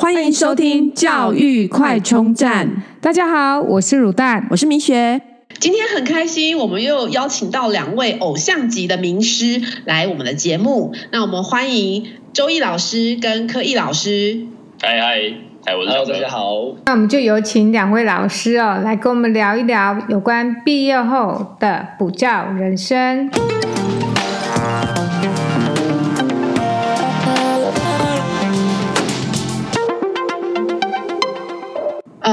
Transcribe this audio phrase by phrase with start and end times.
[0.00, 2.84] 欢迎收听教育快充站。
[3.00, 5.20] 大家好，我是乳蛋，我是明雪。
[5.58, 10.94] 今天很开心，我们又邀请到两位偶像级的名师来我们的节目。
[11.10, 14.46] 那我们欢迎周易老师跟柯毅老师。
[14.80, 15.18] 嗨嗨
[15.66, 16.52] 嗨，我是小柯，大家好。
[16.86, 23.28] 那我们就有请两位老师哦，来跟我们聊一聊有关毕业后的补教人生。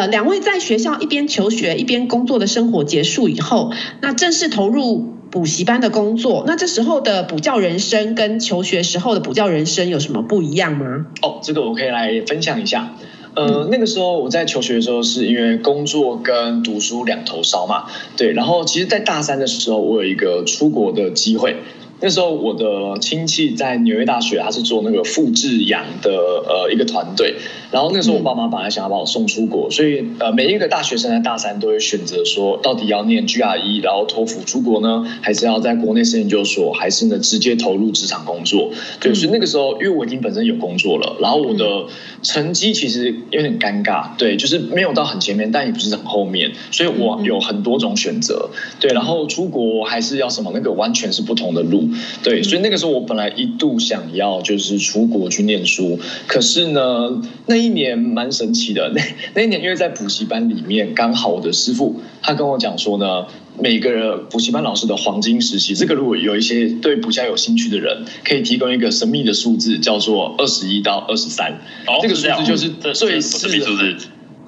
[0.08, 6.44] 两位在学校一边求学一边工作的生活结束以后，那正式投入补习班的工作。
[6.48, 11.06] 那这时候的补教人生跟求学时候的补教人生有什么不一样吗？
[11.22, 12.96] 哦，这个我可以来分享一下。
[13.36, 17.84] 呃，那个时候我在求学的时候，是因为工作跟读书两头烧嘛。
[18.16, 21.58] 对，然后其实，在大三的时候，我有一个出国的机会。
[22.02, 27.36] 那时候我的亲戚在纽约大学，他是做那个复制羊的呃一个团队。
[27.72, 38.70] 然后那时候我爸妈本来想要把我送出国，所以呃每一个大学生在大三都会选择说，到底要念 GRE，然后托福出国呢，还是要在国内升研究所，还是呢直接投入职场工作？
[39.00, 41.86] 对，所以那个时候因为我已经本身有工作了，然后我的
[42.22, 48.50] 成绩其实有点尴尬，对，就是没有到很前面，但也不是很后面，所以我有很多种选择。
[48.80, 51.85] 对，然后出国还是要什么，那个完全是不同的路。
[52.24, 58.90] 对，所以那个时候我本来一度想要就是出国去念书，可是呢，那一年蛮神奇的。
[58.90, 59.02] 那
[59.34, 63.26] 那一年因为在补习班里面，刚好我的师傅他跟我讲说呢，
[63.60, 71.60] 每个补习班老师的黄金时期，这个如果有一些对补教有兴趣的人，可以提供一个神秘的数字，叫做二十一到二十三。
[72.02, 73.96] 这个数字就是最适合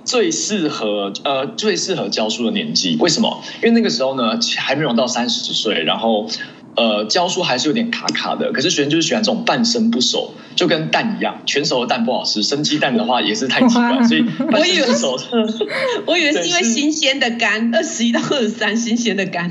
[0.05, 2.95] 最适合呃最适合教书的年纪。
[2.99, 3.43] 为什么？
[3.61, 6.29] 因为那个时候呢，还没有到三十岁，然后。
[6.77, 15.17] 呃，教书还是有点卡卡的，可是学生就是喜欢这种半生不熟，就跟蛋一样，全熟的蛋不好吃，生鸡蛋的话也是太奇怪，所以半生不熟。
[16.07, 19.49] 我以为 是因为新鲜的肝，二十一到二十三，新鲜的肝。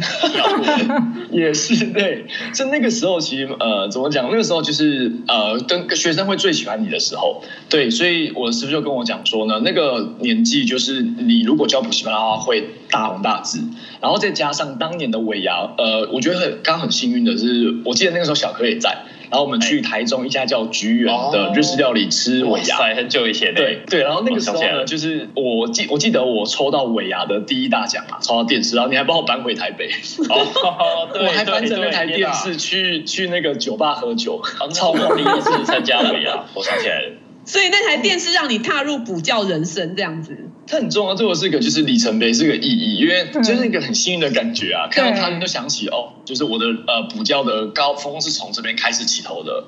[1.31, 4.29] 也是对，就那个时候其实呃，怎么讲？
[4.31, 13.61] 那个时候就是呃，跟学生会最喜欢你的时候，对，所以我师父就跟我讲说呢，那个年纪就是你如果教补习班的话，会大红大紫，
[14.01, 17.27] 然后再加上当年的尾牙，呃，我觉得很刚很幸运。
[17.27, 23.55] 的是，我记得那个时候小柯也在，然后我们去台中一家叫菊园的日式料理吃尾牙，很久以前。
[23.55, 29.89] 对对，然后那个时候呢，就是我记我记得我抽到尾牙的第一大奖啊，抽到电视，然后你还帮我搬回台北，
[30.29, 34.41] 哦， 对，我还搬着那台电视去去那个酒吧喝酒，
[34.75, 37.13] 超过第一次参加尾牙，我想起来了。
[37.45, 40.37] 所以那台电视让你踏入补教人生这样子，
[40.67, 46.15] 它很重要，对我是一个就是里程碑，是个意义，因为就是一个很幸运的感觉啊，看到他们都想起哦。
[46.27, 49.65] 就是我的呃补教的高峰是从这边开始起头的，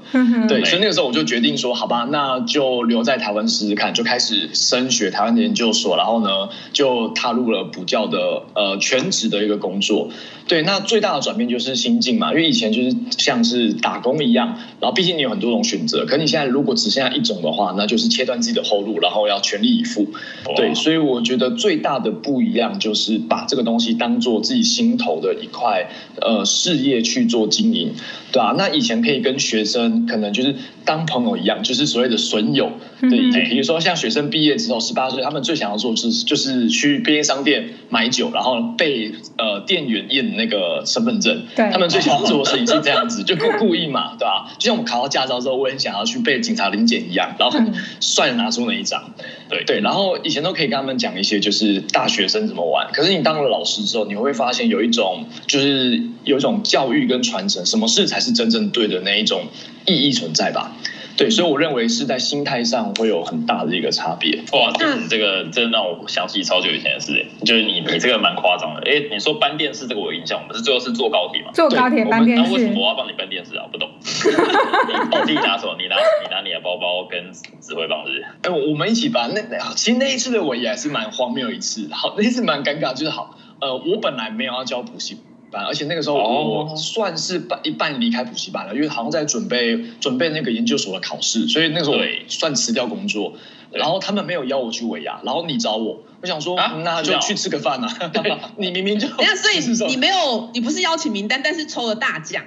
[0.48, 10.10] 对，所以那个时候我就决定说，好吧，那就留在台湾试试看，就开始升学台湾的研究所，然后呢就踏入了补教的呃全职的一个工作。
[10.48, 20.08] 对，那最大的转变就是心境嘛，因为以前就是像是打工一样，然后毕竟你有很多种选择，可你现在如果只剩下一种的话，那就是切断自己的后路，然后要全力以赴。
[20.56, 25.88] 对，所以我觉得最大的不一样就是把这个东西当做自己心头的一块
[26.20, 26.44] 呃。
[26.48, 27.92] 事业去做经营，
[28.32, 30.54] 对啊，那以前可以跟学生可能就是
[30.84, 32.72] 当朋友一样，就是所谓的损友。
[33.00, 41.42] 对，比如说像学生毕业之后十八岁，他们最想要做的是就是去便利商店买酒，然后被呃店员验那个身份证。
[41.54, 44.50] 对，他们最想要做的事情是这样子，就故故意嘛，对吧？
[44.58, 49.14] 就像我们考到驾照之后，我也很想要去被警察临检一样，然后很帅的拿出那一张。
[49.48, 59.42] 对对，然后以前都可以跟他们讲一些就是大学生怎么玩，可是你当了老师之后，你会发现有一种就是有一种教育跟传承，什么事才是真正对的那一种
[59.84, 60.72] 意义存在吧。
[61.18, 64.38] 对，所以我认为是在心态上会有很大的一个差别。
[64.52, 68.88] 哇，这这个真的让我想起超久以前的事，就是你你这个蛮夸张的。
[68.88, 71.50] 哎，你说搬电视这个我有印象，我们是最后是坐高铁嘛？
[71.52, 72.44] 坐高铁搬电视。
[72.44, 73.66] 那为什么我要帮你搬电视啊？
[73.72, 73.90] 不懂。
[73.98, 75.74] 你自己拿什么？
[75.76, 78.24] 你拿你拿你的包包跟指挥棒是？
[78.42, 79.28] 哎，我们一起搬。
[79.34, 81.88] 那其实那一次的我也还是蛮荒谬一次。
[81.90, 83.36] 好，那一次蛮尴尬，就是好。
[83.60, 85.18] 呃，我本来没有要交补习。
[85.50, 93.34] 班，而且那个时候我算是半一半离开补习班了，因为好像在准备准备那个研究所的考试，所以那个时候我算辞掉工作。
[93.70, 97.88] 然后他们没有邀我去尾牙，然后你找我，我想说、啊、那就去吃个饭呐。
[98.56, 99.58] 你明明就那所以
[99.88, 102.42] 你没有，你不是邀请名单，但是抽了大奖。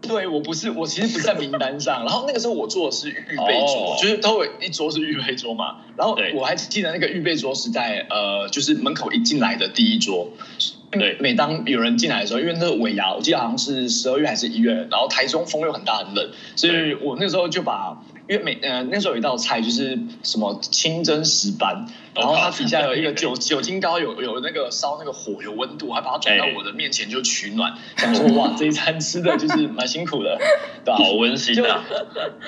[0.00, 2.04] 对，我不是，我其实不在名单上。
[2.04, 5.78] 然后那个时候我坐的是预备桌，就是都有一桌是预备桌嘛。
[5.96, 10.28] 然后我还记得那个预备桌是在呃，就是门口一进来的第一桌。
[10.90, 17.96] 对，每当有人进来的时候，因为那个尾牙，我记得好像是十二月还是一月，然后台中风又很大很冷，所以我那时候就把
[18.28, 21.86] 因为每呃那时候有一道菜就是什么清蒸石斑，
[22.20, 30.38] 然后它底下有一个酒酒精膏，有有那个烧那个火有温度，还把它转到我的面前就取暖，想说哇这一餐吃的就是蛮辛苦的，
[30.84, 30.96] 对吧？
[30.96, 31.84] 好温馨啊！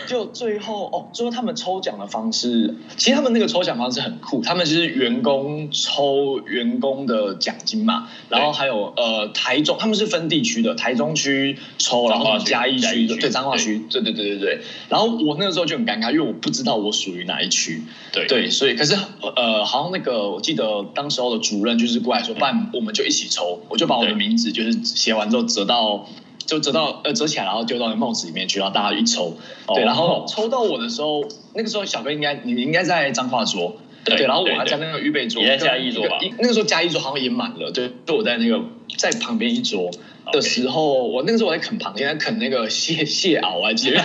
[0.06, 17.82] 就最后哦，最后他们抽奖的方式，其实他们那个抽奖方式很酷，他们就是员工抽员工的奖金嘛，然后还有呃台中他们是分地区的，台中区抽，然后嘉义区对彰化区，对对对对对，然后我那个时候就很尴尬，因为我不知道我属于哪一区，
[18.12, 18.96] 对对，所以可是
[19.36, 26.06] 呃好像那个我记得当时候的主任就是过来说，不然我们就一起抽，我就把我的名字就是写完之后折到。
[26.44, 29.37] 就折到呃折起来，然后丢到那帽子里面去，然后大家一抽，
[29.69, 31.25] 对，然后抽到我的时候，
[31.55, 36.19] 那个时候小哥应该你应该在彰化桌，对，然后我还在那个预备桌，你在嘉义桌吧？
[36.41, 38.61] 那个时候嘉义桌好像也满了，对，就我在那个
[38.99, 39.88] 在旁边一桌
[40.32, 44.00] 的时候，我那个时候我在啃螃蟹，在啃那个蟹蟹螯，我还记得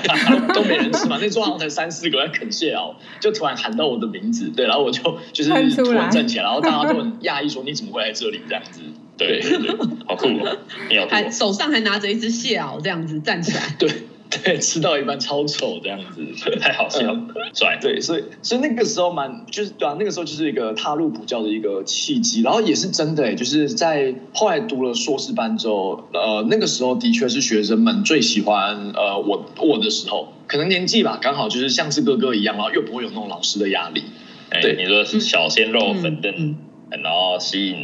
[0.53, 8.81] 都没人吃嘛，那桌好像才三四个在啃蟹螯，就突然喊到我的名字，对，然后我就就是突然站起来，然后大家都很讶异说你怎么会来这里这样子。
[9.17, 9.75] 对对对，
[10.05, 10.57] 好酷哦！
[10.89, 13.75] 你好，还手上还拿着一只蟹螯，这样子站起来。
[13.79, 13.89] 对
[14.29, 16.21] 对，吃到一半超丑这样子，
[16.59, 17.19] 太好笑了，
[17.53, 17.77] 帅。
[17.81, 34.03] 对，所以所以那个时候蛮就是对啊，那个时候就是一个踏入补教的一个契机，然后也是真的哎，就是在后来读了硕士班之后，呃，那个时候的确是学生们最喜欢呃我我的时候，可能年纪吧，刚好就是像是哥哥一样，然后又不会有那种老师的压力。
[34.50, 36.56] 对，你说是小鲜肉粉嫩，
[36.89, 37.75] 然后吸引。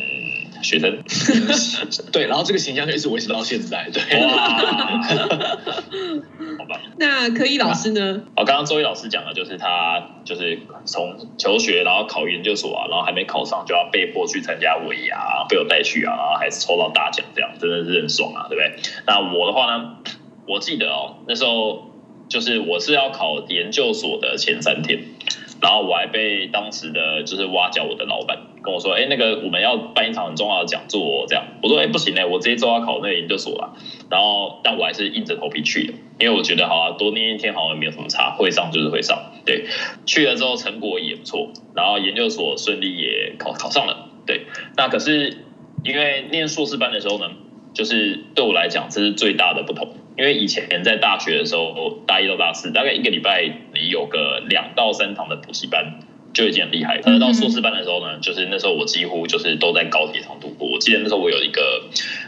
[0.64, 1.04] 学生，
[2.12, 4.02] 对，然后这个形象就一直维持到现在，对。
[4.26, 5.02] 哇，
[6.58, 6.82] 好吧。
[6.98, 8.24] 那柯一老师呢？
[8.36, 18.74] 哦，刚刚周一老师讲的，就是他就是从求学，然后考研究所啊，然后还没考上，就要被迫去参加尾牙，被我带去啊，然后还是抽到大奖，这样真的是很爽啊，对不对？
[19.06, 19.98] 那我的话呢，
[20.48, 21.92] 我记得哦，那时候
[22.30, 25.04] 就是我是要考研究所的前三天。
[25.62, 31.44] 然后我还被当时的就是挖角我的老板跟我说，哎，那个我们要办一场很重要的讲座，这样。
[31.62, 33.76] 我说，哎，不行嘞，我这一周要考那个研究所了。
[34.10, 39.34] 然后，但我还是硬着头皮去的，因为我觉得，好啊，多念一天好像也没有什么差，会上就是会上。
[39.46, 39.66] 对，
[40.06, 44.10] 去了之后成果也不错，然后研究所顺利也考考上了。
[44.26, 44.46] 对，
[44.78, 45.46] 那可是
[45.84, 47.32] 因为念硕士班的时候呢，
[47.74, 49.90] 就是对我来讲这是最大的不同。
[50.16, 56.00] 因为以前在大学的时候，大一到大四，大概一个礼拜你有个两到三堂的补习班
[56.34, 57.00] 就已经很厉害。
[57.04, 60.68] 而到硕士班的时候呢，就是那时候我几乎就是都在高铁上度过。
[60.68, 61.84] 我记得那时候我有一个，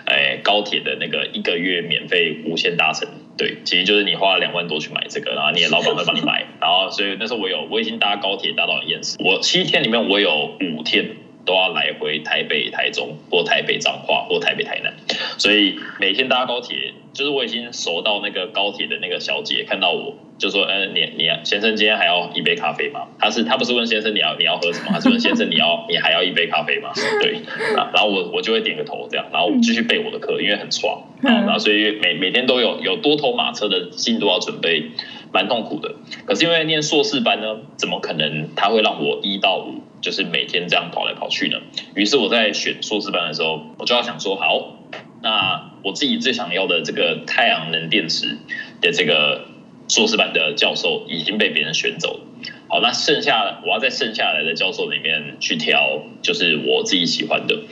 [0.05, 3.07] 哎，高铁的那个一个月免费无限搭乘，
[3.37, 9.17] 对，其实就是你花了两万多去买这个，然后你的老板会帮你买， 然后所以那时候我有我已经搭高铁搭到很厌世。
[9.19, 11.17] 我七天里面我有五天。
[11.45, 14.93] 都要来回台北、台中或台北彰化或台北台南，
[15.37, 26.91] 所以每天搭高铁，就是我已经熟到那个高铁的那个小姐看到我就说：“嗯，你你先生今天还要一杯咖啡吗？”他是他不是问先生你要你要喝什么，他是问先生你要你还要一杯咖啡吗？
[27.21, 27.35] 对，
[27.77, 34.91] 啊然后我我就会点个头这样，然后继续背我的课，因为很爽，然后所以每每天都有有多头马车的进度要准备，
[35.31, 35.93] 蛮痛苦的。
[36.25, 39.81] 可是因为念硕士班呢，怎么可能他会让我一到五？
[40.05, 41.57] 就是每天这样跑来跑去呢。
[41.95, 44.77] 于是我在选硕士班的时候，我就要想说，好，
[45.23, 48.37] 那我自己最想要的这个太阳能电池
[48.81, 49.47] 的这个
[49.87, 52.19] 硕士班的教授已经被别人选走了。
[52.67, 57.63] 好，那剩下我要在剩下来的教授里面去挑，就是我自己喜欢的。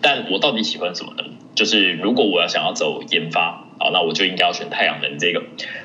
[0.00, 1.24] 但我到底喜欢什么呢？
[1.56, 5.42] 就是如果我要想要走研发，好，那我就应该要选太阳能这个。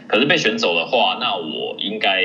[0.07, 2.23] 可是被选走的话，那我应该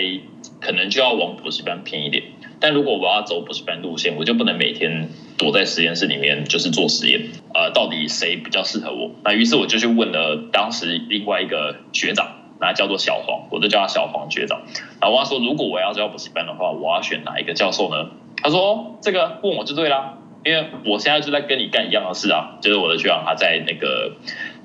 [0.60, 2.24] 可能就要往补习班偏一点。
[2.60, 7.30] 但如果我要走补习班路线，我就不能每天躲在实验室里面就是做实验。
[7.54, 9.10] 呃，到底谁比较适合我？
[9.24, 12.28] 那于是我就去问了当时另外一个学长，
[12.60, 14.60] 那叫做小黄，我就叫他小黄学长。
[15.00, 18.10] 然后我说，如果我要教补习班的话，我要选哪一个教授呢？
[18.42, 24.12] 他说，这个问我就对啦，因为我现在就在跟你干一样的事啊，就是我的学长他在那个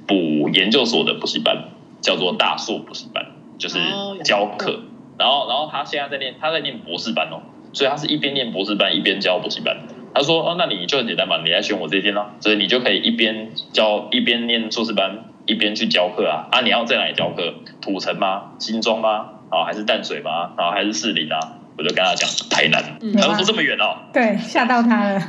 [0.05, 1.69] 补研究所的补习班，
[2.01, 3.25] 叫做大硕补习班，
[3.57, 3.79] 就是
[4.25, 4.81] 教课。
[5.17, 7.39] 然后，然后他现在在念，他在念博士班哦。
[7.75, 9.77] 所以他是一边念博士班一边教补习班。
[10.13, 12.31] 他说：“哦，那你就很简单嘛，你来选我这一天咯。
[12.39, 16.47] 所以你就可以一边教一边念硕士班，一边去教课啊。
[16.53, 17.53] 啊，你要在哪里教课？
[17.81, 18.53] 土城吗？
[18.57, 19.29] 新庄吗？
[19.51, 20.53] 啊，还是淡水吗？
[20.55, 21.37] 啊，还是士林啊？
[21.77, 22.97] 我就跟他讲台南。
[23.01, 24.07] 嗯、他说这么远哦。
[24.13, 25.19] 对，吓到他了。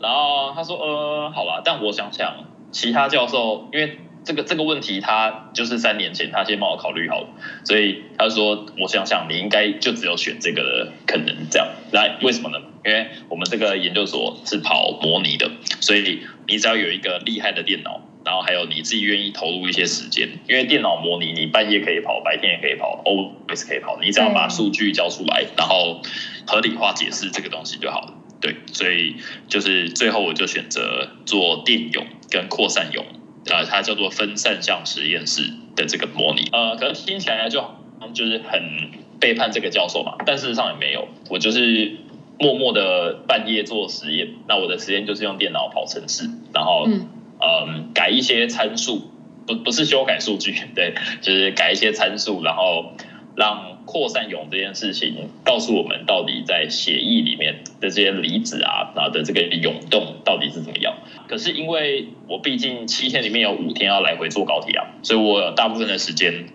[0.00, 2.32] 然后他说：呃，好吧，但我想想，
[2.70, 7.28] 其他教授因为。”这个这个问题，他就是三年前他先帮我考虑好了，
[7.64, 11.68] 所以他说：“我想想，你应该就只有选这个可能这样。
[11.92, 12.58] 来，为什么呢？
[12.84, 15.50] 因为我们这个研究所是跑模拟的，
[15.80, 26.00] 所以你只要有一个厉害的电脑，然后还有你自己愿意投入一些时间，因为电脑模拟你半夜可以跑，白天也可以跑，always 可以跑，你只要把数据交出来，然后
[26.46, 28.14] 合理化解释这个东西就好了。
[28.40, 29.16] 对，所以
[29.48, 33.04] 就是最后我就选择做电泳跟扩散泳，
[33.46, 36.48] 呃，它叫做分散项实验室的这个模拟。
[36.52, 37.64] 呃，可能听起来就
[38.12, 41.96] 就是很背叛这个教授嘛，但事实上也没有，我就是。
[42.42, 47.06] 默默的半夜做实验，那我的实验就是用电脑跑程式，然后嗯、
[47.38, 49.10] 呃、改一些参数，
[49.46, 52.94] 不不是修改数据， 对，就是改一些参数，然后
[53.36, 60.94] 让扩散泳这件事情告诉我们到底在血液里面的这些离子啊，然后的这个涌动到底是怎么样。
[61.28, 66.46] 可是因为我毕竟七天里面有五天要来回坐高铁啊，所以我有大部分的时间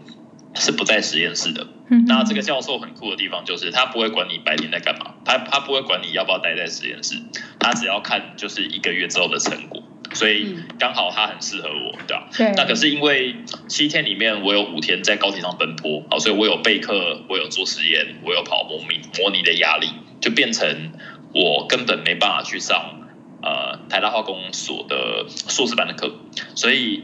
[0.54, 1.68] 是不在实验室的。
[2.08, 7.16] 那这个教授很酷的地方就是，他不会管你白天在干嘛，他他不会管你要不要待在实验室，
[7.60, 9.84] 他只要看就是一个月之后的成果，
[10.16, 12.28] 所以刚好他很适合我，对吧？
[12.36, 12.52] 对。
[12.56, 13.36] 那可是因为
[13.68, 19.90] 七天里面我有五天在高铁上奔波，好所以我有备课，我有做实验，我有跑模拟模拟的压力，
[20.22, 20.94] 就变成
[21.34, 23.08] 我根本没办法去上
[23.44, 26.12] 呃台大化工所的硕士班的课，
[26.56, 27.04] 所以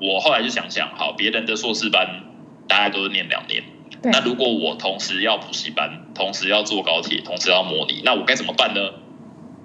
[0.00, 2.24] 我后来就想想，好，别人的硕士班
[2.66, 3.62] 大概都是念两年。
[4.02, 8.80] 那如果我同时要补习班，同时要坐高铁，同时要模拟，那我该怎么办呢？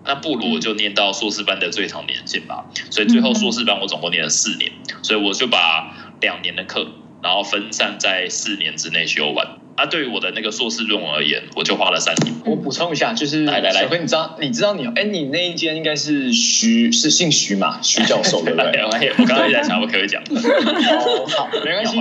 [0.06, 2.66] 那不如我就念到硕士班的最长年限吧。
[2.90, 6.88] 所以最后硕士班我总共念了四年，所以我就把两年的课，
[7.22, 9.60] 然后分散在四年之内修完。
[9.76, 12.32] 啊，对于我的那个硕士论文而言，我就花了三年。
[12.46, 17.80] 我补充一下，就是来来来，小辉，你知道你知道你哎，你那一间应该是徐，是姓徐嘛？
[17.82, 18.82] 徐教授对不对？
[19.18, 20.22] 我刚刚也在想，我可以讲。
[20.30, 21.98] 哦，好，没关系。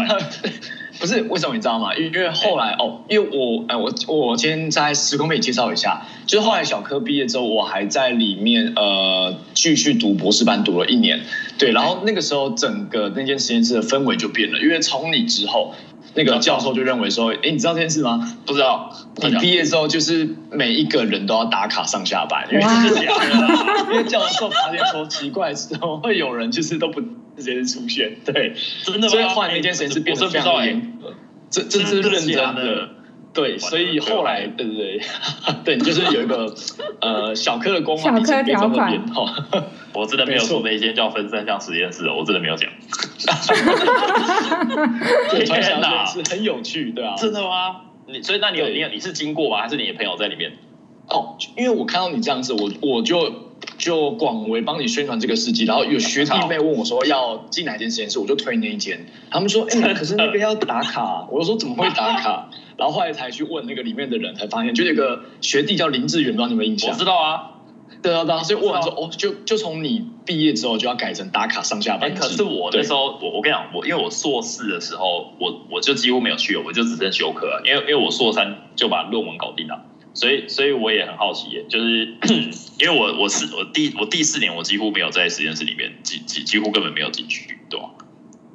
[1.03, 1.97] 不是为什么你知道吗？
[1.97, 11.19] 因为后来哦，因为我哎，我我先在时空背景介绍一下，就是后来小科毕业之后，我还在里面呃继续读博士班，读了一年。
[11.59, 15.75] 对，然后那个时候整个那间实验室的氛围就变了，因为从你之后，
[16.15, 18.37] 那个教授就认为说，哎，你知道这件事吗？
[18.47, 18.95] 不知道。
[19.23, 23.93] 你毕业之后，就是每一个人都要打卡上下班，因为是假的。
[23.93, 27.01] 因为教授发现说奇怪，怎么会有人就是都不
[27.37, 28.17] 直接出现？
[28.25, 28.55] 对，
[28.85, 29.09] 真的吗？
[29.09, 31.15] 所以后来那间实验室变得非常严格，
[31.51, 32.89] 这这是认真的。
[33.35, 35.01] 对，所以后来对对对，
[35.65, 36.55] 对，就是有一个
[37.01, 39.03] 呃小科的光环，小柯条款。
[39.95, 42.69] 我真的没有说那间叫分散向实验室，我真的没有讲。
[45.31, 47.15] 天哪，是很有趣，对啊。
[47.17, 47.83] 真的吗？
[48.09, 49.63] 你所以那你有你你是经过吗？
[49.63, 50.53] 还是你的朋友在里面？
[51.09, 53.33] 哦，因为我看到你这样子，我我就
[53.79, 59.07] 就广为帮你宣传这个事迹，然后有学弟妹问我说要进哪间实验室，我就推那一间。
[59.31, 61.27] 他们说，哎， 可是那个要打卡。
[61.31, 62.49] 我就说怎么会打卡？
[62.77, 66.91] 然后后来才去问那个里面的人，才发现就有个学弟叫林志远，不知道你们印象？
[66.91, 67.52] 我知道啊。
[68.03, 72.15] 对啊，当时问完说，哦，就就从你毕业之后就要改成打卡上下班。
[72.15, 82.17] 可是我那时候，我我跟你讲，我因为我硕士的时候，我我就几乎没有去，我就只剩修课了，因为因为我硕三就把论文搞定了，所以所以我也很好奇，就是
[82.81, 87.91] 因为我我是我第我第四年我几乎没有在实验室里面，几几几乎根本没有进去，对吧？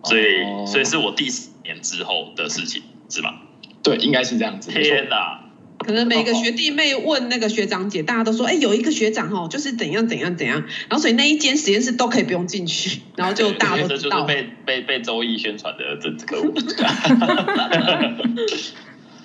[0.03, 3.33] 所以、哦、所以是我第四年之后的事情，是吗？
[3.81, 4.71] 对，应该是这样子。
[4.71, 5.45] 天哪！
[5.87, 14.27] 可能每个学弟妹问那个学长姐，大家都说，哎，有一个学长哦，就是怎样怎样怎样，然后所以那一间实验室都可以不用进去， 然后就大家都知道。
[14.27, 16.43] 这就是被被被周易宣传的这这个。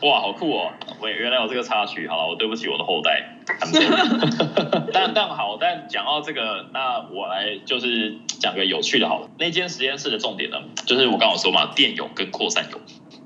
[0.02, 0.73] 哇，好酷哦！
[1.00, 3.38] 我原来有这个插曲，好了，我对不起我的后代。
[4.92, 9.31] 但但好，但讲到这个，那我来就是讲个有趣的，好了。
[9.38, 12.81] 那间实验室的重点呢，就是我刚刚说嘛，电泳跟扩散泳。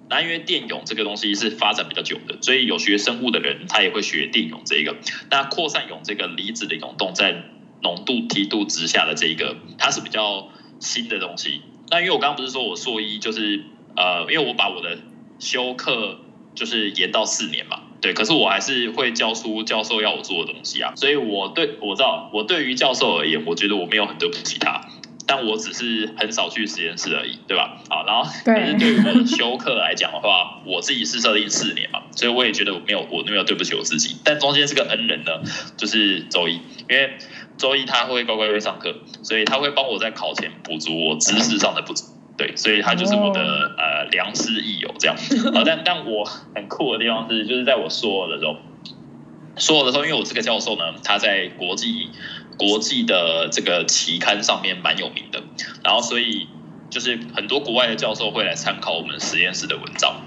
[0.08, 4.96] 那因为电泳这个东西是发展比较久的，所以有学生物的人他也会学电泳这一个。
[5.30, 7.44] 那扩散泳这个离子的涌动在
[7.82, 10.48] 浓度梯度之下的这一个，它是比较
[10.80, 11.60] 新的东西。
[11.90, 13.62] 那因为我刚刚不是说我硕一就是
[13.96, 14.98] 呃，因为我把我的
[15.38, 16.18] 修课
[16.54, 20.94] 就是延到四年嘛，对，可是我还是会教出教授要我做的东西啊。
[20.96, 24.88] 所以我对我知道，我对于教授而言，我觉得我没有很对不起他。
[25.28, 27.82] 但我只是很少去实验室而已，对吧？
[27.90, 34.16] 好，然后可是对于我的休课来讲的话，我自己是设定四年嘛，所以我也觉得我没有我没有对不起我自己。
[34.24, 35.32] 但中间这个恩人呢，
[35.76, 36.54] 就是周一，
[36.88, 37.18] 因为
[37.58, 42.04] 周一他会乖乖会上课，所以他会帮我在考前补足我知识上的不足，
[42.38, 45.16] 对，所以他就是我的呃良师益友这样。
[45.52, 48.56] 好，但但我很酷的地方是，就是在我硕二的时候，
[49.56, 52.10] 硕二的时候，因为我这个教授呢，他在国际。
[52.56, 55.42] 国际的这个期刊上面蛮有名的，
[55.84, 56.48] 然后所以
[56.90, 60.22] 就是很多国外的教授会来参考我们实验室的文章。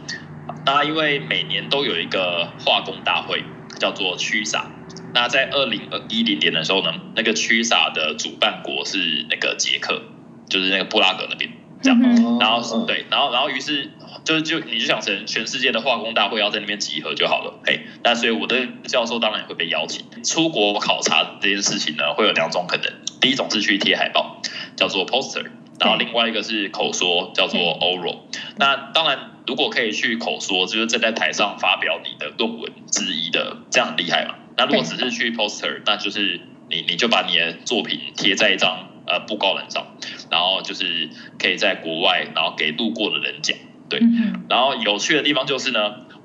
[0.65, 3.43] 那因为每年都有一个化工大会，
[3.79, 4.65] 叫做驱撒。
[5.13, 10.01] 那在二零一零年的时候呢，那个驱撒的主办国是那个捷克。
[10.49, 11.47] 就是那个布拉格那边
[11.83, 12.01] 这样。
[12.39, 13.91] 然后对，然后然后于是
[14.23, 17.59] 就就你就想成全世界的化工大会要在那边集合就好了。
[17.65, 22.91] 嘿，那所以我的教授当然也会被邀请出国考察这件事情呢，会有两种可能。
[23.19, 24.41] 第一种是去贴海报，
[24.75, 25.45] 叫做 poster。
[25.79, 28.19] 然后另外一个是口说，叫做 oral。
[28.57, 34.35] 那当然，如果可以去口说，就是站在台上发表你的论文之一的，这样很厉害嘛。
[34.57, 39.87] 那如果只是去 poster，那就是你你就把你的作品贴在一张呃布告栏上，
[40.29, 43.57] 然后就是可以在国外，然后给路过的人讲。
[43.89, 44.01] 对。
[44.47, 45.79] 然后有趣的地方就是呢，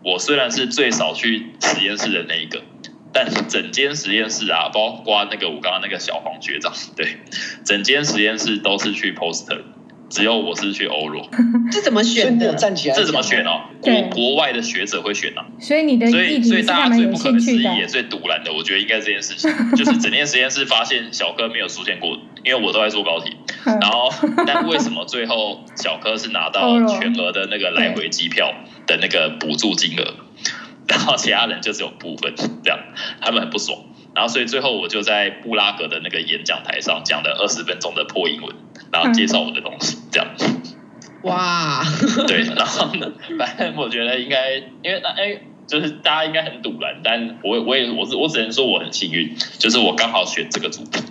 [0.05, 2.63] 我虽然是最少去实验室的那一个。
[3.17, 7.19] 但是整间实验室啊，包括那个我刚刚那个小黄学长，对，
[7.65, 9.61] 整间实验室都是去 poster，
[10.09, 11.29] 只有我是去 oral。
[11.73, 12.55] 这怎么选的？
[12.55, 13.63] 站起来，这怎么选哦？
[13.81, 15.45] 国国外的学者会选啊。
[15.59, 23.33] 所以你的，所以所以大家最不可思议也最堵拦的，我觉得应该这件事情， 就是整件实验室发现小柯没有出现过，因为我都在做高铁。
[23.65, 24.11] 然后，
[24.47, 28.53] 但为什么最后小柯是拿到 全额的那个来回机票
[28.87, 30.15] 的那个补助金额？
[30.87, 32.79] 然后其他人就只有部分这样，
[33.21, 33.79] 他们很不爽。
[34.15, 38.55] 然后所以最后我就在布拉格的那个演讲台上讲了二十分钟的破英文，
[38.93, 40.29] 然后介绍我的东西这样。
[41.23, 41.83] 哇，
[42.29, 51.03] 对，然后呢，反正我觉得应该，因为那哎，就是大家应该很堵然，但我我也我是我只能说我很幸运，就是我刚好选这个主题，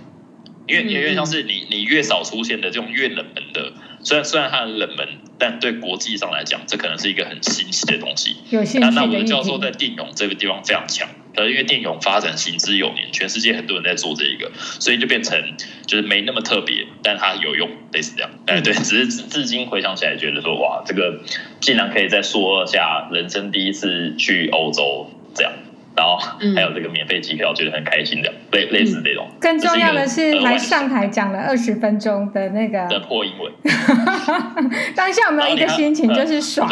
[0.68, 3.74] 因为因为像是你你越少出现的这种越冷门的。
[4.06, 5.08] 虽然虽然它很冷门，
[5.40, 8.36] 但对国际上来讲，这可能是一个很新奇的东西。
[8.50, 8.86] 有兴趣。
[8.86, 15.38] 那那我的教授在电泳这个地方非常强，可是因为电泳发展行之有年，全世界很多人在做这一个，所以就变成
[15.86, 18.32] 就是没那么特别，但它有用，类似这样。
[18.46, 21.22] 哎，对，只是至今回想起来，觉得说哇，这个
[21.60, 25.52] 竟然可以在硕二下人生第一次去欧洲这样。
[25.96, 26.18] 然后
[26.56, 29.30] 还有这个免费机票，觉得很开心的，类类似这种。
[29.40, 33.54] 更重要的是，还上台讲了二十分钟的那个的破英文。
[34.96, 36.68] 当下有没有一个心情就是爽？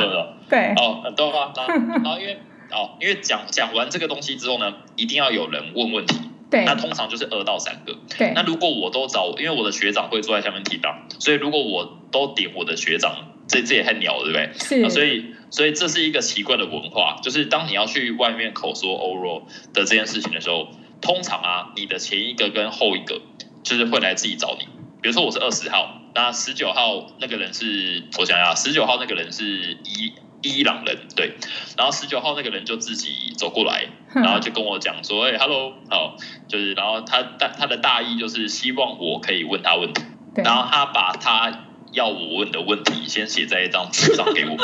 [0.49, 1.53] 对哦，很多啊。
[1.55, 2.39] 然后因为
[2.71, 6.15] 哦，因为讲讲完这个东西之后呢，一定要有人问问题。
[6.49, 6.65] 对。
[6.65, 7.97] 那通常就是二到三个。
[8.17, 8.33] 对。
[8.33, 14.49] 那如果我都找，因为我的学长会坐在下面提档，所以如果我都点我的学长，这这也很鸟了，对不对？
[14.83, 14.89] 是。
[14.89, 15.35] 所以。
[15.53, 20.69] 所以这是一个奇怪的文化，就是当你要去外面口说 oral 的这件事情的时候，
[21.01, 23.19] 通常啊，你的前一个跟后一个
[23.61, 24.65] 就是会来自己找你。
[25.01, 31.35] 比如说我是二十号，那十九号那个人是，我想想，十九号那个人是伊伊朗人，对，
[31.77, 36.15] 然后十九号那个人就自己走过来，然后就跟我讲说，哎，hello，好，
[36.47, 40.03] 就是，然后他大他的大意就是希望我可以问他问题，
[40.35, 41.65] 然后他把他。
[41.91, 44.55] 要我问的问题，先写在一张纸上给我。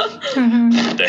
[0.98, 1.08] 对，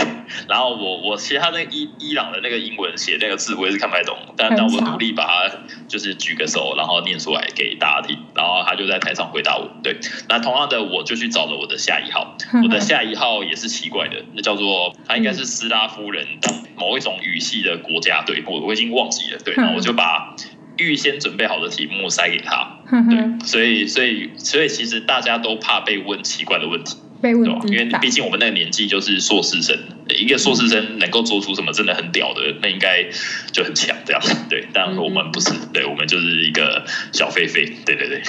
[0.48, 4.16] 然后我我其实他那伊伊朗的那个英文写那个字，我也是看不太懂。
[4.36, 5.56] 但但我努力把它
[5.88, 8.18] 就是举个手，然后念出来给大家听。
[8.34, 9.70] 然后他就在台上回答我。
[9.82, 9.96] 对，
[10.28, 12.36] 那同样的，我就去找了我的下一号。
[12.62, 18.22] 我的下一号也是奇怪的，那叫做他应该是斯拉夫人当某一种语系的国家。
[18.26, 19.38] 对，我我已经忘记了。
[19.44, 20.34] 对，然后我就把。
[20.78, 29.76] 预先准备好的题目塞给他，对，所以所以所以其实大家都怕被问奇怪的问题，被问，对，因为毕竟我们那个年纪就是硕士生，
[30.16, 33.04] 一个硕士生能够做出什么真的很屌的，那应该
[33.52, 38.22] 就很强这样，对，但我们不是，对，我们就是一个小飞飞，对对对，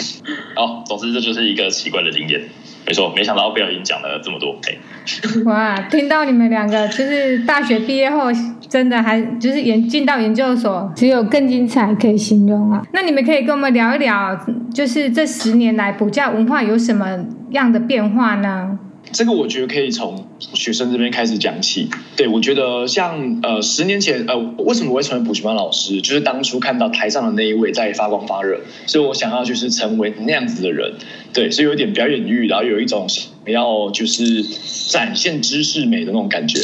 [0.55, 2.41] 好，总之这就是一个奇怪的经验。
[2.87, 4.59] 没错，没想到不小心讲了这么多。
[5.45, 8.29] 哇，听到你们两个就是大学毕业后，
[8.67, 12.81] 真的还就是研进到研究所，只有更精彩可以形容啊。
[12.91, 14.35] 那你们可以跟我们聊一聊，
[14.73, 18.79] 就是这十年来补教文化有什么样的变化呢？
[19.11, 21.89] 这个我觉得可以从学生这边开始讲起。
[22.15, 30.93] 对，我觉得像呃十年前呃为什么我会成为补习班老师，就是当初看到台上的那一位在发光发热，所以我想要就是成为那样子的人。
[31.33, 34.43] 对，所以有点表演欲，然后有一种想要就是
[34.87, 36.59] 展现知识美的那种感觉。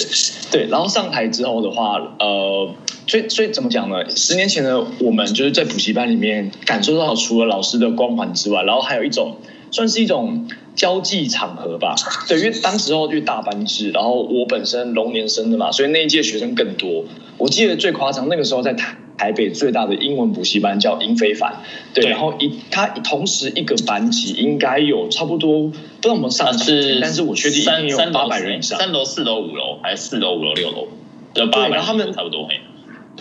[0.51, 2.73] 对，然后上台之后的话，呃，
[3.07, 4.09] 所以所以怎么讲呢？
[4.15, 9.37] 十年前的我们就是在补习班里面感受到除了老师的光环之外，然后还有一种
[9.75, 10.47] 算是一种。
[10.75, 11.95] 交际场合吧，
[12.27, 17.05] 对，因为当时候就大班制，然后我本身龙年生的嘛，所以那一届学生更多。
[17.37, 21.61] 我记得最夸张，那个时候在台台北最大的英文补习班叫英非凡，
[21.93, 22.11] 对，对。
[22.11, 30.89] 然后一他同时一个班级应该有差不多，不知道我们上是，但是我确定一定有八百人以上，三楼、四楼、五楼，还是四楼、五楼、六楼，
[31.33, 32.45] 对八百，然后他们差不多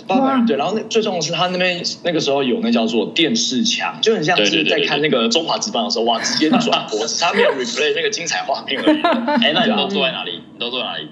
[0.06, 9.00] 八百人对，然后那最重要的是他那边那个时候有那叫做电视墙，就很像是在看那个中华职棒的时候，哇，直接转播，他没有 replay 那个精彩画面而已。
[9.44, 10.42] 哎，那你都坐在哪里？
[10.52, 11.08] 你都坐在哪里？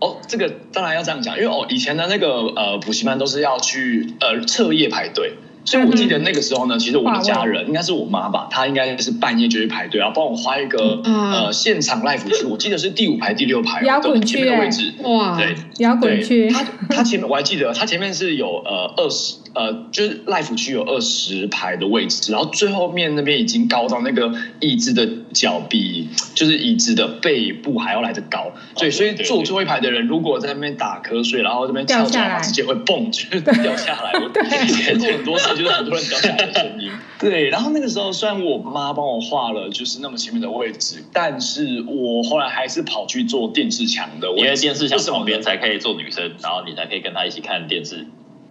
[0.00, 5.34] 哦，这个当然要这样讲，因为哦，以前的那个呃补习班都是要去呃彻夜排队。
[5.68, 25.06] 所以我记得那个时候呢，其实我的家人应该是我妈吧，她应该是半夜就去排队，然后帮我花一个呃现场 live 区，我记得是第五排第六排 摇滚区的位置，哇，对，摇滚区，他他前面我还记得，他前面是有呃二十呃就是 live 区有二十排的位置，然后最后面那边已经高到那个椅子的
[25.38, 34.12] 脚比就是椅子的背部还要来得高，对，所以坐最后一排的人如果在那边打瞌睡，然后这边翘脚，直接会蹦，就 是掉下来。
[34.14, 34.28] 我
[34.64, 36.90] 以前做很多次，就是很多人掉下来的声音。
[37.20, 48.04] 对，然后那个时候虽然我妈帮我画了就是那么前面的位置，但是我后来还是跑去做电视墙的，因为电视墙旁边才可以坐女生，然后你才可以跟她一起看电视。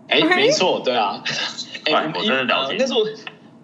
[0.08, 1.22] 哎，没错，对啊。
[1.84, 2.78] 哎，我真的了解。
[2.80, 3.02] 那时候。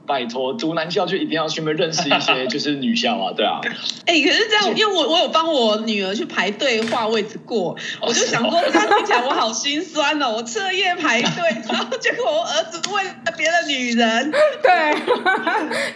[0.06, 3.62] 拜托，读男校就一定要去那边认识一些 就是女校啊，对啊。
[4.06, 10.34] 哎、欸，可是这样，因为我我有帮我女儿去排队划位置过，我就想说，这样听起来我好心酸哦。
[10.36, 11.32] 我彻夜排队，
[11.70, 14.94] 然后结果我儿子为了别的女人， 对，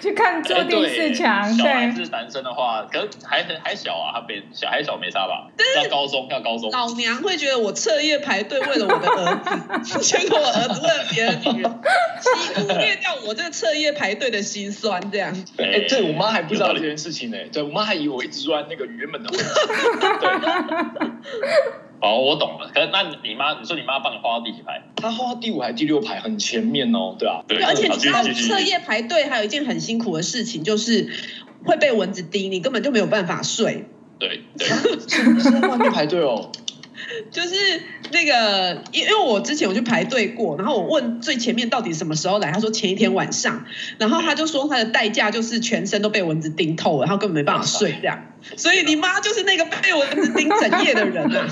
[0.02, 1.54] 去看坐电视墙。
[1.54, 5.50] 小孩是男生的话，可是还还小啊，他比小孩小没差吧？
[5.76, 6.72] 要高中要高中。
[6.72, 11.72] 老娘会觉得我彻夜排队为了我的儿子，结果我儿子为了别的女人，
[12.22, 13.97] 几乎灭掉我这个彻夜。
[13.98, 15.36] 排队的心酸，这样。
[15.58, 17.38] 哎、欸，对我妈还不知道这件事情呢。
[17.52, 19.44] 对我妈还以为我一直坐在那个原本的位置。
[20.22, 20.30] 对。
[22.00, 22.70] 哦，我懂了。
[22.74, 24.84] 可是那你妈，你说你妈帮你画到第几排？
[24.96, 27.16] 她画到第五排、第六排，很前面哦。
[27.18, 27.44] 对啊。
[27.48, 31.10] 对，而且你知道彻夜排队还有一件很辛苦的事情，就是
[31.66, 33.86] 会被蚊子叮，你根本就没有办法睡。
[34.20, 34.68] 对对。
[34.68, 36.52] 是在外面排队哦。
[37.32, 43.66] 就是那个，因因为我之前我去排队过，然后我问最前面到底什么时候来，他说前一天晚上，
[43.98, 48.20] 然后他就说他的代价就是全身都被蚊子叮透了，然后根本没办法睡这样。
[48.56, 51.48] 所以你妈就是那个被蚊子叮整夜的人啊！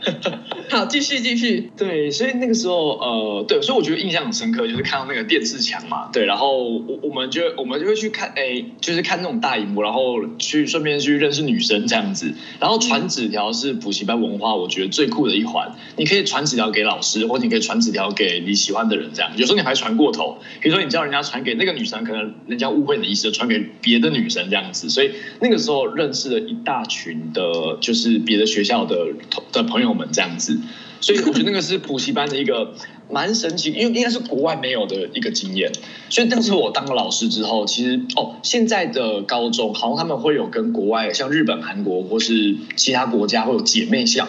[0.70, 1.70] 好，继续继续。
[1.76, 12.32] 对，所以那个时候，呃，对，所以我觉得印象很深刻，就是看到那个电视墙嘛，对，然后我我们就我们就会去看，哎，就是看那种大荧幕，然后去顺便去认识女生这样子。
[12.60, 15.74] 然后传纸条是补习班文化，我觉得最酷的一环。
[15.96, 19.32] 你可以传纸条给老师，或者你可以传纸条给你喜欢的人，这样。
[19.36, 25.10] 有时候你还传过头，比如说你叫人家传给那个女生，可能人家误会你的意思，传给别的女生这样子，所以。
[25.40, 29.08] 那个时候认识了一大群的，就是别的学校的
[29.52, 30.58] 的朋友们这样子，
[31.00, 32.74] 所以我觉得那个是补习班的一个
[33.10, 35.72] 蛮神奇，因为应该是国外没有的一个经验。
[36.10, 44.28] 所以当时我当了老师之后，其实哦，现在的高中好像他们会有跟国外像日本、韩国或是其他国家会有姐妹校。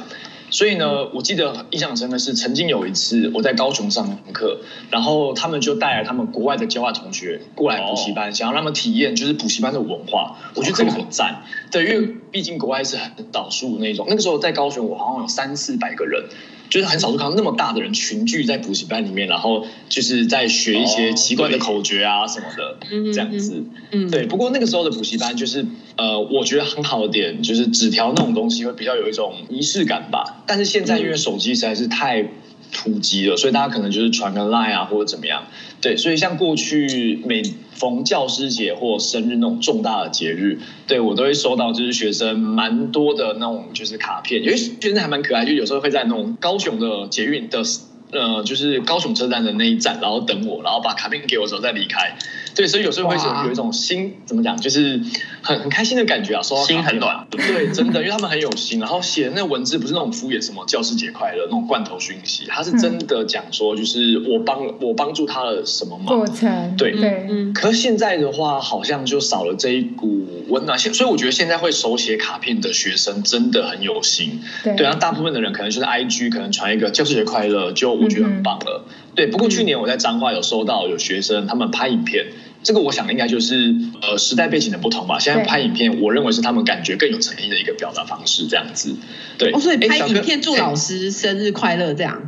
[0.51, 4.59] 所以呢，我记得印象深的是，曾经有一次我在高雄上课，
[4.91, 10.37] 然后他们就带来他们国外的交换同学过来补习班，想要让他们体验就是补习班的文化。
[10.53, 14.05] 我觉得这个很赞，对，因为毕竟国外是很少数那种。
[14.09, 16.25] 那个时候在高雄，我好像有三四百个人。
[16.71, 22.77] 就是很少看到那么大的人群聚在补习班里面，然后就是在学一些奇怪的口诀啊什么的，
[23.13, 23.61] 这样子。
[23.91, 24.25] 嗯，对。
[24.25, 25.65] 不过那个时候的补习班就是，
[25.97, 30.43] 呃，我觉得很好的点就是纸条那种东西会比较有一种仪式感吧。
[30.47, 32.25] 但是现在因为手机实在是太
[32.71, 35.43] 突击了，所以大家可能就是传个 line 啊或者怎么样。
[35.81, 37.41] 对，所以像过去每
[37.73, 47.63] 逢教师节或生日那种重大的节日，对我都会收到就是学生蛮多的那种就是卡片，因为学生还蛮可爱，就有时候会在那种高雄的捷运的
[48.11, 52.17] 呃就是高雄车站的那一站，然后等我，然后把卡片给我之后再离开。
[52.55, 55.01] 对，所以有时候会有有一种心怎么讲，就是
[55.41, 57.25] 很很开心的感觉啊，说心很暖。
[57.31, 66.17] 对，真的，因为他们很有心，然后写的那文字不是那种敷衍什么教师节快乐那种罐头讯息，他是真的讲说，就是我帮我帮助他了什么忙。
[66.17, 66.75] 过程。
[66.77, 67.51] 对对。
[67.53, 70.77] 可是现在的话，好像就少了这一股温暖。
[70.77, 74.41] 现所以我觉得现在会手写卡片的学生真的很有心。
[74.63, 74.75] 对。
[74.75, 78.85] 对，然后大部分的人可能就是 IG 可能传一个教师节快乐，就我觉得很棒了。
[79.15, 79.27] 对。
[79.27, 82.27] 不过去年我在彰化有收到有学生他们拍影片。
[82.63, 85.17] 这个我想应该就是呃时代背景的不同吧。
[85.19, 88.95] 现在拍影片，我认为是他们感觉更有诚意的一个表达方式，这样子。
[89.37, 92.21] 对，哦，所以拍影片祝老师生日快乐，这样，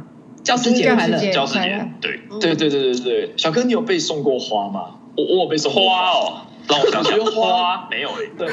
[0.44, 3.34] 教师节快乐，教师节，对，对对对对对。
[3.38, 4.96] 小哥，你有被送过花吗？
[5.16, 6.10] 我我有被送过花。
[6.10, 8.48] 哦，老小学花没有哎，对，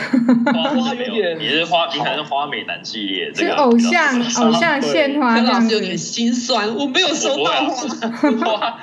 [0.53, 1.15] 花有。
[1.15, 8.59] 点，你是花，你可能是花美男系列，这个偶像偶像献花，老师有点心酸，我没有收到花。
[8.59, 8.81] 花，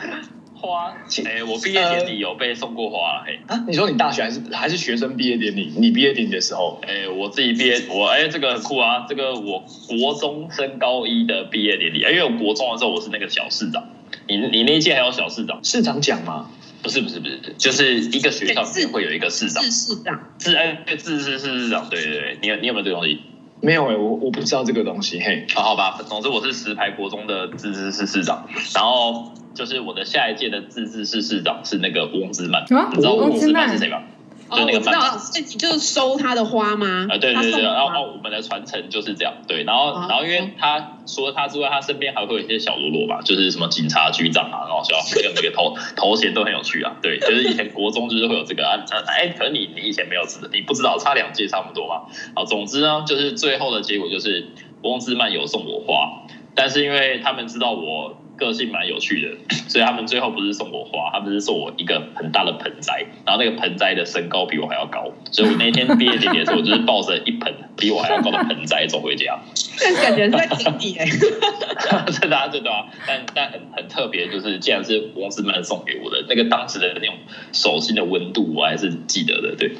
[1.25, 3.63] 哎、欸，我毕业典礼有被送过花，嘿、呃、啊！
[3.67, 5.73] 你说你大学还是还是学生毕业典礼？
[5.77, 9.05] 你毕业典礼的时候，哎、欸，我自己毕业，我哎、欸，这个很酷啊！
[9.07, 13.83] 这个我国中升高一的毕业典礼，因为我国中的时候我是那个小市长，
[14.27, 15.59] 你你那一届还有小市长？
[15.63, 16.49] 市长奖吗？
[16.83, 23.19] 不是不是不是，就是一个学校会有一个市长，市市长，市哎，自治市市长，对对对，你有你有没有这个东西？
[23.59, 29.31] 没有哎、欸，我我不知道这个东西，嘿，好好吧，总之我是石牌国中的自治市市长，然后。
[29.57, 34.03] 就是我的下一届的自治市市长是那个翁之曼，啊、你知道翁之曼是谁吗？
[34.49, 37.05] 哦，我知道，是你就是收他的花吗？
[37.09, 54.47] 啊，对对对，然后哦，我们的传承就是这样，对，然后然后因为他除了他之外，他身边还会有一些小喽啰吧，就是什么警察局长啊，然后小那个那个头 头衔都很有趣啊，对，就是以前国中就是会有这个啊，哎，可能你你以前没有知道，你不知道差两届差不多嘛，好，总之呢，就是最后的结果就是
[54.83, 56.21] 翁之曼有送我花，
[56.55, 58.15] 但是因为他们知道我。
[58.37, 69.37] 个性蛮有趣的， 所以他们最后不是送我花，他们是送我一个很大的盆栽，然后那个盆栽的身高比我还要高，所以我那天毕业典礼的时候，我就是抱着一盆比我还要高的盆栽走回家。
[69.79, 71.05] 但感觉在井底哎，
[72.11, 77.15] 真的啊，真的啊，但但很很特别，就是既然是翁之曼送给我的，那个当时的那种
[77.51, 79.71] 手心的温度，我还是记得的，对。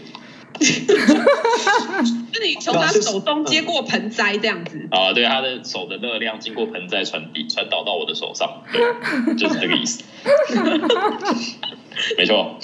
[0.59, 5.13] 那 你从他手中接过盆栽这样子啊？
[5.13, 10.03] 对，他的手的热量经过盆栽传递传导到我的手上，对，就是这个意思。
[12.17, 12.57] 没错。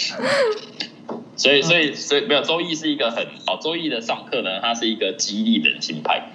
[1.35, 3.57] 所以，所以，所以没有周易是一个很好。
[3.57, 6.29] 周易的上课呢，他是一个激励人心派，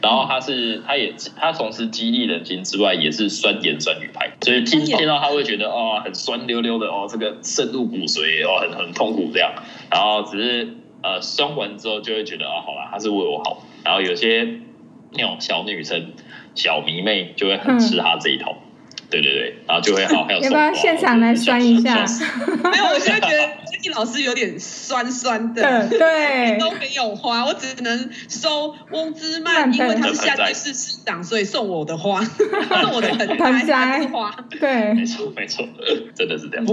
[0.00, 4.32] 然后他是他也他同时激励人心之外，也是酸言酸语派。
[4.40, 9.52] 所以听听到他会觉得哦，很酸溜溜的哦，这个深入骨髓哦，很很痛苦这样。
[9.90, 10.74] 然后只是。
[11.14, 13.64] 呃，生完之后就会觉得啊，好啦，他是为我好。
[13.84, 14.46] 然后有些
[15.12, 16.12] 那种小女生、
[16.54, 22.04] 小迷妹就会很吃他这一套，嗯、对对对，然后就会好， 还有要不要现场来酸一下？
[22.70, 35.66] 没有，我现在觉得杰尼老师有点酸酸的，对，都没有花，我只能收翁之曼，因为他是下届市市长，所以送我的花，送我的盆栽花，对，没错没错，
[36.14, 36.66] 真的是这样。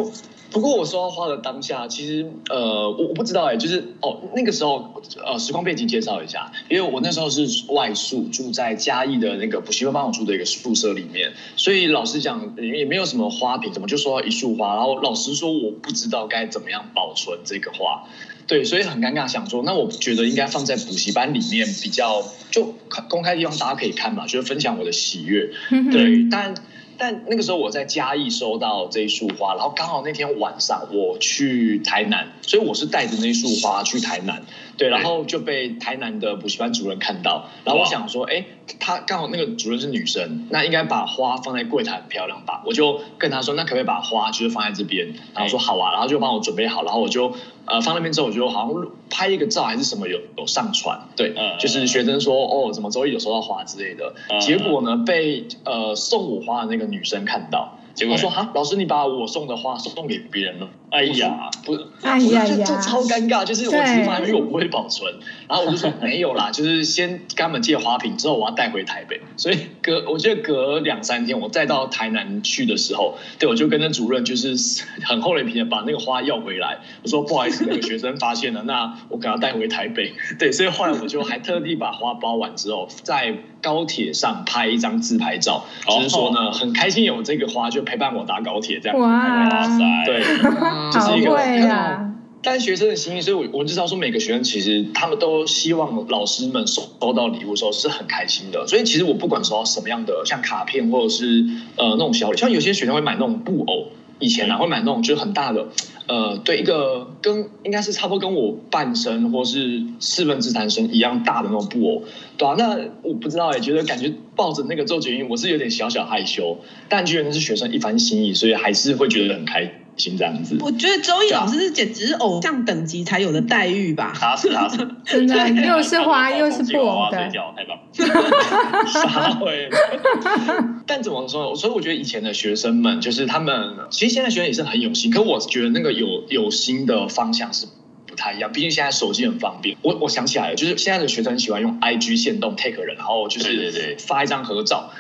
[0.56, 14.76] 不过我收到花的当下，其实呃，我我不知道哎，就是哦，那个时候呃，时光背景介绍一下，因为我那时候是外宿，住在嘉义的那个补习班帮我住的一个宿舍里面，所以老实讲也没有什么花瓶，怎么就收到一束花？
[14.76, 18.06] 然后老实说，我不知道该怎么样保存这个花，
[18.48, 22.74] 对，所以很尴尬，想说那我觉得应该放在补习班里面比较就
[23.10, 25.50] 公开地方大家可以看嘛，就是分享我的喜悦，
[25.92, 26.54] 对，但。
[26.98, 34.44] 但那个时候我在嘉义收到这一束花，然后刚好那天晚上我去台南，所以我是带着那束花去台南，
[34.78, 38.46] 对，然后就被台南的补习班主任看到，然后我想说，哎，
[38.80, 42.64] 她刚好那个主任是女生，那应该把花放在柜台很漂亮吧？
[42.66, 45.14] 我就跟她说，那可不可以把花就是放在这边？
[45.34, 47.34] 然后说好啊，然后就帮我准备好，然后我就。
[47.68, 57.80] 呃，放那边之后，我就好像拍一个照还是什么有有上传，对，嗯、就是学生说哦，怎么周一有收到花之类的，嗯、结果呢被呃送我花的那个女生看到。
[57.96, 60.70] 结果说哈，老师，你把我送的花送给别人了。
[60.92, 63.46] 哎呀，不，哎呀呀，就超尴尬。
[63.46, 65.14] 就是我只发，因为我不会保存。
[65.48, 69.22] 然后我就说没有啦， 就是先跟他们借花瓶，之后我要带回台北。
[69.38, 76.80] 所以隔，我觉得隔两三天，我再到台南去的时候，对，我就跟那主任就是很厚脸皮的把那个花要回来。
[77.04, 80.14] 我说不好意思，那个学生发现了，那我给他带回台北。
[80.38, 87.86] 对，所以后来我就还特地把花包完之后，在高铁上拍一张自拍照，就是说呢，很开心有这个花就。
[87.86, 90.20] 陪伴我搭高铁这样，哇塞，对，
[90.76, 91.34] 哇就是一个，
[91.72, 101.46] 啊、但学生的心意，所以我我知道说每个学生其实他们都希望老师们收收到礼物的时候是很开心的，所以其实我不管收到什么样的，像卡片或者是
[101.78, 103.88] 呃那种小礼，像有些学生会买那种布偶，
[104.20, 105.68] 以前啊会买那种就是很大的。
[106.08, 112.04] 呃，对，一个跟应该是差不多跟我半身或是四分之三身一样大的那种布偶，
[112.38, 116.60] 对啊，那我不知道哎，觉得感觉抱着那个周杰伦，我是有点小小害羞，
[116.90, 120.58] 但觉得那是学生一番心意，所以还是会觉得很开心这样子。
[120.62, 124.14] 我觉得周易老师是简直是偶像等级才有的待遇吧？
[124.16, 127.30] 他是他是， 真的又是花又是布偶的，太
[127.66, 127.80] 棒？
[130.88, 131.56] 但怎么说？
[131.56, 135.12] 所以我觉得以前的学生们，就是他们，其实现在学生也是很有心。
[135.12, 137.66] 可我觉得那个有有心的方向是
[138.06, 138.52] 不太一样。
[138.52, 139.78] 毕竟现在手机很方便。
[139.82, 144.92] 我我想起来了，就是现在的学生喜欢用 IG 限动 take 人，然后就是发一张合照。
[144.92, 144.96] 对，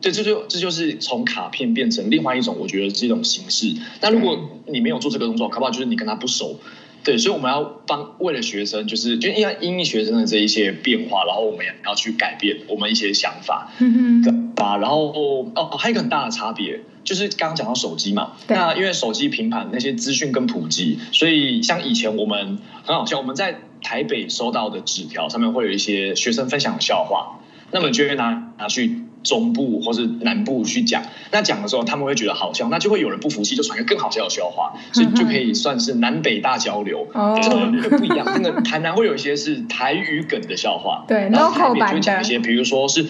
[0.00, 3.74] 这就这就是从卡片变成另外一种，我觉得是一种形式。
[4.00, 6.60] 那如果你没有做这个动作，可不好就是你跟他不熟。
[7.04, 15.12] 对，所以我们要帮为了学生，就是就因为因应学生的这一些变化，然后我们也要去改变我们一些想法，嗯哼，啊，然后
[15.54, 29.04] 哦，还有一个很大的差别，就是刚刚讲到手机嘛，对那因为手机、平板那些资讯更普及，所以像以前我们很好笑，我们在台北收到的纸条上面会有一些学生分享的笑话，那么就会拿拿去。
[29.22, 37.06] 中部或是南部去讲，那讲的时候他们会觉得好笑，那就会有人不服气，就传个更好笑的笑话，所以就可以算是南北大交流，
[37.42, 38.24] 真的会不一样。
[38.26, 43.06] 那个台南会有一些是台语梗的笑话，对，然后台北就会讲一些，比如说是。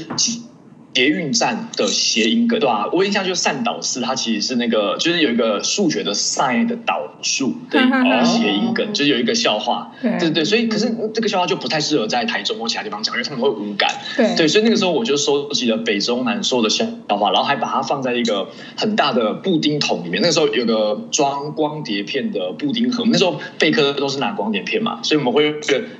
[0.98, 2.90] 捷运站的谐音梗，对吧、啊？
[2.92, 7.78] 我印象就是善导寺，它其实是那个，就是有一个数学的 sin 的导数的
[8.24, 10.44] 谐音梗，就是有一个笑话，对对对。
[10.44, 13.88] 所以，可是这个笑话就不太适合在台中或其他地方讲，因为他们会无感。
[14.16, 20.20] 对对，所以那个时候我就收集了北中南所有的笑话，然后还把它放在一个很大的布丁桶里面。
[20.20, 25.54] 那个时候有个装光碟片的布丁盒，那时候备课都是拿光碟片嘛，所以我们会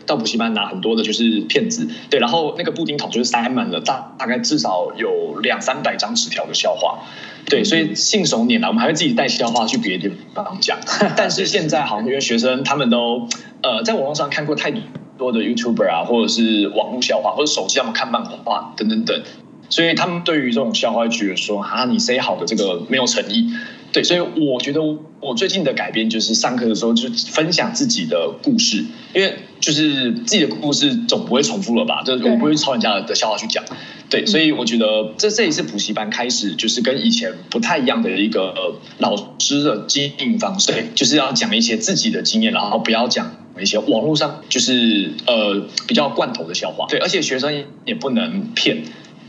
[0.07, 4.88] 到补习班拿很多的就是片子，对，然后那个布丁桶就是塞满了大大概至少。
[4.97, 7.01] 有两三百张纸条的笑话，
[7.47, 10.79] 对，所以信手拈来，我们还会自己带笑话去别的地方讲。
[11.17, 13.29] 但是现在好像因为学生他们都
[13.63, 14.71] 呃在网络上看过太
[15.17, 19.23] 多的 YouTuber 啊，或者是网络笑话，或者手机他们看漫画等等等，
[19.69, 23.53] 所以他们对于这种笑话觉得说啊，你 say 好的这个没有诚意。
[23.93, 24.83] 对，所以我觉得
[25.21, 32.03] 我最近的改变就是上课的时候就分享自己的故事，因为就是自己的故事总不会重复了吧？
[32.03, 33.65] 就我不会抄人家的笑话去讲。
[34.11, 38.55] 对，所以我觉得这这也是补习班开始就是跟以前不太一样的一个
[38.99, 46.87] 老师的经营方式，就是要讲一些自己的经验，然后不要讲一些网络上就是呃比较罐头的笑话。
[46.89, 48.85] 对，而且学生也不能骗。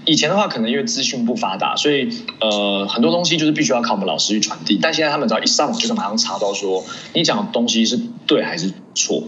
[0.06, 2.10] 以前的话，可能因为资讯不发达，所以
[2.42, 4.80] 呃很多东西就是必须要靠我们老师去传递。
[4.82, 6.84] 但现在他们只要一上网，就是马上查到说
[7.14, 9.24] 你讲的东西是对还是错。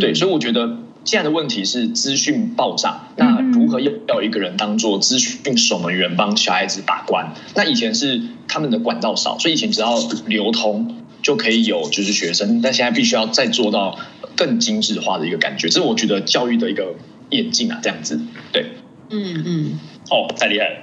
[0.00, 0.78] 对，所以我觉得。
[1.04, 7.34] 现在的问题是资讯爆炸，那如何要要一个人当做资讯守门员，帮小孩子把关？
[7.56, 13.98] 那以前是他们的管道少，所以以前只要流通就可以有就是学生，但现在必须要再做到
[14.36, 16.94] 更精致化的一个感觉，这是我觉得教育的一个
[17.30, 18.20] 演进啊，这样子，
[18.52, 18.66] 对，
[19.10, 19.80] 嗯嗯，
[20.12, 20.76] 哦，太厉害了。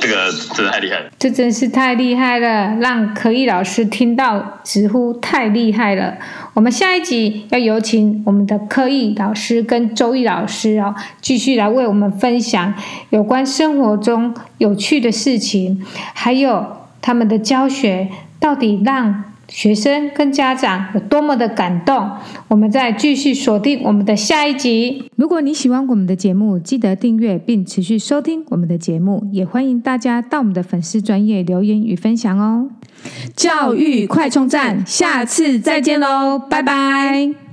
[0.00, 6.16] 这个真的太厉害了，这真是太厉害了，让可意老师听到直呼太厉害了。
[6.54, 12.74] 我们下一集要有请我们的可意老师跟周易老师哦，继续来为我们分享
[13.10, 16.66] 有关生活中有趣的事情，还有
[17.00, 18.08] 他们的教学
[18.40, 19.24] 到底让。
[19.48, 22.10] 学生跟家长有多么的感动，
[22.48, 25.10] 我们再继续锁定我们的下一集。
[25.16, 32.68] 如果你喜欢我们的节目，记得订阅并持续收听我们的节目，也欢迎大家到我们的粉丝专业留言与分享哦。
[33.34, 37.47] 教育快充站，下次再见喽，拜拜。